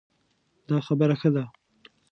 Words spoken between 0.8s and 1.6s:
خبره ښه ده